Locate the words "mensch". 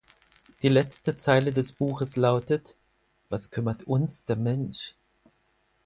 4.35-4.95